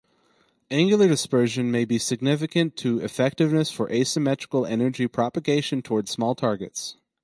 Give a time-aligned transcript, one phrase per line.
[0.71, 6.97] Angular dispersion may be significant to effectiveness for asymmetrical energy propagation toward small targets.